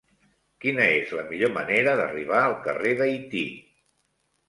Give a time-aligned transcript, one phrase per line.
[0.65, 3.49] Quina és la millor manera d'arribar al carrer d'Haití?